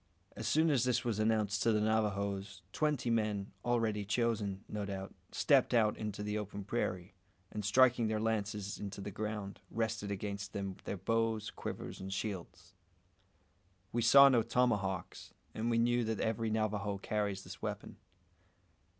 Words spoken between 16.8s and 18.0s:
carries this weapon.